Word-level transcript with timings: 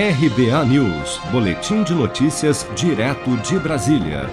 RBA 0.00 0.64
News, 0.66 1.20
Boletim 1.32 1.82
de 1.82 1.92
Notícias, 1.92 2.64
direto 2.76 3.36
de 3.38 3.58
Brasília. 3.58 4.30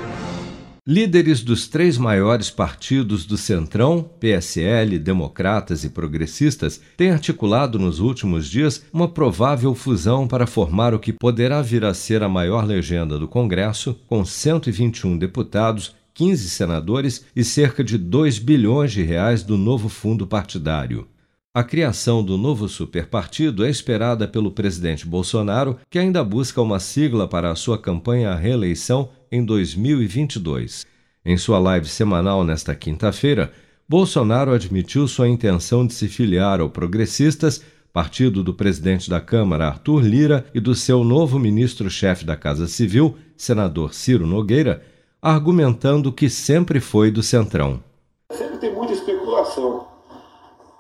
Líderes 0.86 1.42
dos 1.42 1.68
três 1.68 1.98
maiores 1.98 2.52
partidos 2.52 3.26
do 3.26 3.36
Centrão, 3.36 4.08
PSL, 4.20 5.00
Democratas 5.00 5.84
e 5.84 5.90
Progressistas, 5.90 6.80
têm 6.96 7.10
articulado 7.10 7.80
nos 7.80 8.00
últimos 8.00 8.48
dias 8.48 8.84
uma 8.94 9.08
provável 9.08 9.74
fusão 9.74 10.28
para 10.28 10.46
formar 10.46 10.94
o 10.94 11.00
que 11.00 11.12
poderá 11.12 11.64
vir 11.64 11.84
a 11.84 11.96
ser 11.96 12.22
a 12.22 12.30
maior 12.30 12.64
legenda 12.64 13.18
do 13.18 13.28
Congresso, 13.28 14.00
com 14.08 14.24
121 14.24 15.18
deputados, 15.18 15.96
15 16.14 16.48
senadores 16.48 17.26
e 17.36 17.44
cerca 17.44 17.84
de 17.84 17.98
2 17.98 18.38
bilhões 18.38 18.92
de 18.92 19.02
reais 19.02 19.42
do 19.42 19.58
novo 19.58 19.90
fundo 19.90 20.28
partidário. 20.28 21.08
A 21.56 21.64
criação 21.64 22.22
do 22.22 22.38
novo 22.38 22.68
superpartido 22.68 23.64
é 23.64 23.70
esperada 23.70 24.28
pelo 24.28 24.52
presidente 24.52 25.08
Bolsonaro, 25.08 25.80
que 25.90 25.98
ainda 25.98 26.22
busca 26.22 26.62
uma 26.62 26.82
sigla 26.82 27.30
para 27.30 27.50
a 27.50 27.56
sua 27.56 27.78
campanha 27.78 28.32
à 28.32 28.36
reeleição 28.36 29.08
em 29.32 29.42
2022. 29.42 30.86
Em 31.26 31.38
sua 31.38 31.58
live 31.58 31.88
semanal 31.88 32.44
nesta 32.44 32.76
quinta-feira, 32.76 33.54
Bolsonaro 33.88 34.52
admitiu 34.52 35.08
sua 35.08 35.30
intenção 35.30 35.88
de 35.88 35.94
se 35.94 36.10
filiar 36.10 36.60
ao 36.60 36.70
Progressistas, 36.70 37.64
partido 37.94 38.44
do 38.44 38.54
presidente 38.54 39.10
da 39.10 39.22
Câmara, 39.22 39.68
Arthur 39.68 40.04
Lira, 40.04 40.46
e 40.54 40.60
do 40.60 40.76
seu 40.76 41.06
novo 41.06 41.40
ministro-chefe 41.40 42.26
da 42.26 42.36
Casa 42.36 42.68
Civil, 42.68 43.16
senador 43.38 43.94
Ciro 43.94 44.28
Nogueira, 44.28 44.84
argumentando 45.22 46.12
que 46.12 46.30
sempre 46.30 46.82
foi 46.82 47.10
do 47.10 47.24
Centrão. 47.24 47.82
Sempre 48.30 48.58
tem 48.58 48.76
muita 48.76 48.92
especulação 48.92 49.96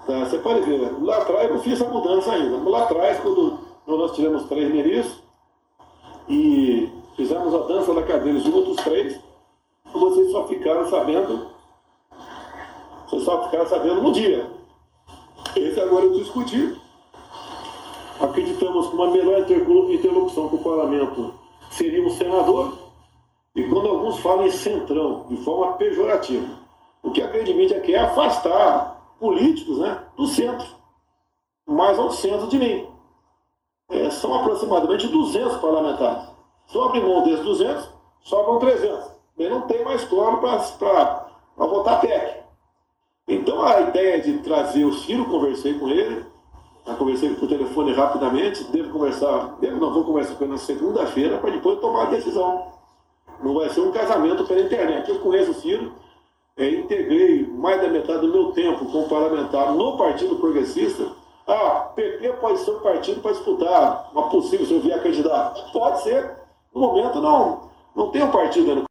Tá? 0.05 0.26
Você 0.26 0.38
pode 0.38 0.62
ver, 0.62 1.04
lá 1.04 1.18
atrás 1.18 1.48
eu 1.48 1.55
não 1.55 1.62
fiz 1.62 1.73
essa 1.73 1.91
mudança 1.91 2.32
ainda. 2.32 2.70
Lá 2.70 2.84
atrás, 2.84 3.20
quando 3.20 3.59
nós 3.88 4.12
tivemos 4.13 4.44
três 4.44 4.72
ministros 4.72 5.23
e 6.30 6.90
fizemos 7.16 7.54
a 7.54 7.59
dança 7.59 7.94
da 7.94 8.04
cadeira 8.04 8.40
de 8.40 8.52
outros 8.52 8.77
três, 8.77 9.20
vocês 9.91 10.32
só 10.32 10.48
ficaram 10.48 10.88
sabendo, 10.90 11.48
vocês 13.07 13.24
só 13.24 13.43
ficaram 13.46 13.68
sabendo 13.68 14.02
no 14.02 14.12
dia. 14.12 14.49
Esse 15.55 15.80
agora 15.80 16.05
eu 16.05 16.13
discuti. 16.13 16.80
Acreditamos 18.20 18.87
que 18.87 18.96
uma 18.96 19.12
melhor 19.12 19.40
interlocução 19.40 20.48
com 20.49 20.55
o 20.58 20.63
parlamento 20.63 21.34
seria 21.70 22.05
um 22.05 22.10
senador, 22.12 22.77
e 23.54 23.63
quando 23.63 23.87
alguns 23.87 24.20
falam 24.20 24.46
em 24.46 24.52
centrão, 24.52 25.26
de 25.30 25.37
forma 25.37 25.74
pejorativa, 25.74 26.48
o 27.04 27.12
que 27.12 27.21
a 27.21 27.27
grande 27.27 27.54
mídia 27.54 27.80
quer 27.82 27.93
é 27.93 27.99
afastar 27.99 28.95
políticos 29.20 29.80
né, 29.80 30.04
do 30.16 30.27
centro, 30.27 30.68
mais 31.68 31.98
ao 31.98 32.12
centro 32.12 32.48
de 32.48 32.58
mim. 32.58 32.88
É, 33.90 34.10
são 34.10 34.34
aproximadamente 34.34 35.08
200 35.08 35.58
parlamentares. 35.58 36.27
Se 36.68 36.76
eu 36.76 36.84
abrir 36.84 37.02
mão 37.02 37.24
desses 37.24 37.46
200, 37.46 37.90
sobram 38.21 38.60
300. 38.60 39.12
Bem, 39.38 39.49
não 39.49 39.62
tem 39.62 39.84
mais 39.84 40.04
quórum 40.05 40.38
para 40.38 41.27
votar 41.58 42.02
PEC. 42.02 42.43
Então 43.27 43.62
a 43.62 43.82
ideia 43.82 44.21
de 44.21 44.40
trazer 44.40 44.86
o 44.86 44.93
Ciro, 44.93 45.26
conversei 45.26 45.77
com 45.77 45.88
ele, 45.90 46.26
conversei 46.98 47.34
por 47.34 47.48
telefone 47.48 47.93
rapidamente, 47.93 48.63
devo 48.66 48.91
conversar, 48.91 49.58
devo, 49.60 49.80
não 49.80 49.93
vou 49.93 50.04
conversar 50.04 50.36
com 50.36 50.43
ele 50.43 50.54
na 50.54 50.60
segunda-feira 50.60 51.38
para 51.40 51.52
depois 51.52 51.80
tomar 51.80 52.04
a 52.04 52.10
decisão. 52.12 52.71
Não 53.43 53.55
vai 53.55 53.70
ser 53.70 53.82
um 53.82 53.91
casamento 53.91 54.46
pela 54.46 54.62
internet. 54.62 55.10
Eu 55.10 55.20
conheço 55.20 55.52
o 55.52 55.55
Ciro, 55.55 55.91
é, 56.58 56.70
integrei 56.70 57.46
mais 57.48 57.82
da 57.82 57.90
metade 57.90 58.22
do 58.22 58.32
meu 58.32 58.52
tempo 58.54 58.86
como 58.86 59.10
parlamentar 59.10 59.74
no 59.74 59.98
Partido 59.98 60.38
Progressista. 60.38 61.12
Ah, 61.48 61.92
PP 61.96 62.30
pode 62.42 62.60
ser 62.60 62.72
um 62.72 62.80
partido 62.80 63.22
para 63.22 63.34
disputar 63.34 64.09
uma 64.14 64.30
possível 64.30 64.66
se 64.66 64.74
eu 64.74 64.81
vier 64.81 65.02
candidato. 65.03 65.72
Pode 65.72 66.03
ser. 66.03 66.31
No 66.74 66.81
momento 66.81 67.22
não, 67.22 67.70
não 67.96 68.09
tem 68.09 68.24
um 68.24 68.31
partido. 68.31 68.84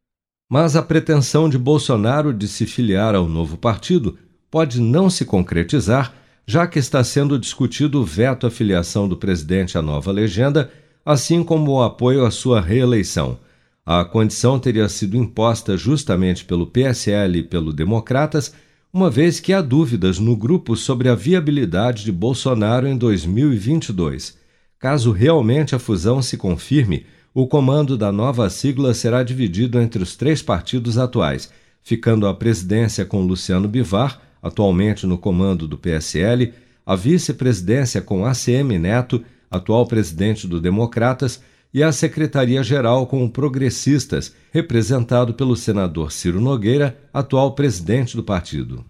Mas 0.51 0.77
a 0.77 0.83
pretensão 0.83 1.48
de 1.48 1.59
Bolsonaro 1.59 2.33
de 2.33 2.47
se 2.47 2.67
filiar 2.67 3.15
ao 3.15 3.27
novo 3.27 3.57
partido 3.57 4.19
pode 4.51 4.80
não 4.80 5.11
se 5.11 5.24
concretizar, 5.24 6.14
já 6.47 6.67
que 6.67 6.79
está 6.79 7.03
sendo 7.03 7.39
discutido 7.39 8.01
o 8.01 8.05
veto 8.05 8.47
à 8.47 8.51
filiação 8.51 9.08
do 9.08 9.17
presidente 9.17 9.77
à 9.77 9.83
nova 9.83 10.13
legenda, 10.13 10.70
assim 11.05 11.42
como 11.42 11.73
o 11.73 11.83
apoio 11.83 12.24
à 12.24 12.30
sua 12.30 12.61
reeleição. 12.61 13.39
A 13.86 14.02
condição 14.02 14.58
teria 14.58 14.89
sido 14.89 15.14
imposta 15.14 15.77
justamente 15.77 16.45
pelo 16.46 16.67
PSL 16.67 17.40
e 17.40 17.42
pelo 17.42 17.70
Democratas, 17.70 18.55
uma 18.90 19.11
vez 19.11 19.40
que 19.40 19.52
há 19.52 19.61
dúvidas 19.61 20.18
no 20.18 20.34
grupo 20.34 20.74
sobre 20.74 21.08
a 21.11 21.14
viabilidade 21.14 22.02
de 22.02 22.11
Bolsonaro 22.11 22.86
em 22.86 22.96
2022. 22.96 24.39
Caso 24.78 25.12
realmente 25.12 25.74
a 25.74 25.78
fusão 25.78 26.23
se 26.23 26.39
confirme, 26.39 27.05
o 27.34 27.46
comando 27.46 27.94
da 27.94 28.11
nova 28.11 28.48
sigla 28.48 28.94
será 28.94 29.23
dividido 29.23 29.78
entre 29.78 30.02
os 30.02 30.17
três 30.17 30.40
partidos 30.40 30.96
atuais, 30.96 31.50
ficando 31.83 32.27
a 32.27 32.33
presidência 32.33 33.05
com 33.05 33.27
Luciano 33.27 33.68
Bivar, 33.68 34.18
atualmente 34.42 35.06
no 35.06 35.18
comando 35.18 35.68
do 35.68 35.77
PSL, 35.77 36.55
a 36.86 36.96
vice-presidência 36.96 38.00
com 38.00 38.24
ACM 38.24 38.78
Neto, 38.78 39.23
atual 39.50 39.86
presidente 39.86 40.46
do 40.46 40.58
Democratas, 40.58 41.42
e 41.74 41.83
a 41.83 41.90
Secretaria-Geral 41.90 43.05
com 43.08 43.29
Progressistas, 43.29 44.33
representado 44.52 45.35
pelo 45.35 45.57
senador 45.57 46.12
Ciro 46.12 46.40
Nogueira, 46.40 46.96
atual 47.12 47.52
presidente 47.57 48.17
do 48.17 48.23
partido. 48.23 48.85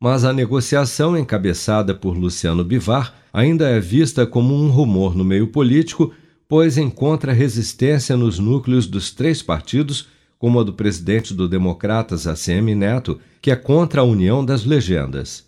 Mas 0.00 0.22
a 0.22 0.32
negociação 0.32 1.18
encabeçada 1.18 1.92
por 1.92 2.16
Luciano 2.16 2.62
Bivar 2.62 3.12
ainda 3.32 3.68
é 3.68 3.80
vista 3.80 4.24
como 4.24 4.54
um 4.54 4.70
rumor 4.70 5.16
no 5.16 5.24
meio 5.24 5.48
político, 5.48 6.14
pois 6.48 6.78
encontra 6.78 7.32
resistência 7.32 8.16
nos 8.16 8.38
núcleos 8.38 8.86
dos 8.86 9.10
três 9.10 9.42
partidos, 9.42 10.06
como 10.38 10.60
a 10.60 10.62
do 10.62 10.72
presidente 10.72 11.34
do 11.34 11.48
Democratas, 11.48 12.28
ACM 12.28 12.72
Neto, 12.76 13.18
que 13.42 13.50
é 13.50 13.56
contra 13.56 14.02
a 14.02 14.04
união 14.04 14.44
das 14.44 14.64
legendas. 14.64 15.47